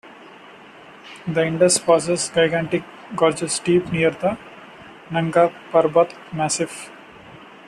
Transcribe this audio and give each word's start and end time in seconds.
The 1.27 1.45
Indus 1.45 1.77
passes 1.77 2.29
gigantic 2.29 2.83
gorges 3.15 3.59
deep 3.59 3.91
near 3.91 4.09
the 4.09 4.35
Nanga 5.11 5.53
Parbat 5.71 6.11
massif. 6.33 6.89